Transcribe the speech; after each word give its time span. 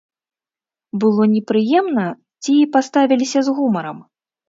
Было 1.03 1.27
непрыемна 1.35 2.07
ці 2.49 2.53
паставіліся 2.75 3.39
з 3.49 3.61
гумарам? 3.63 3.97